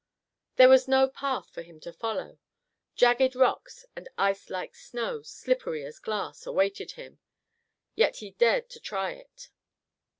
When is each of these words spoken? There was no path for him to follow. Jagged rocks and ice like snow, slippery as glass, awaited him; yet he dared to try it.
There 0.55 0.67
was 0.67 0.87
no 0.87 1.07
path 1.07 1.51
for 1.51 1.61
him 1.61 1.79
to 1.81 1.93
follow. 1.93 2.39
Jagged 2.95 3.35
rocks 3.35 3.85
and 3.95 4.09
ice 4.17 4.49
like 4.49 4.73
snow, 4.73 5.21
slippery 5.21 5.85
as 5.85 5.99
glass, 5.99 6.47
awaited 6.47 6.93
him; 6.93 7.19
yet 7.93 8.15
he 8.15 8.31
dared 8.31 8.67
to 8.71 8.79
try 8.79 9.11
it. 9.11 9.51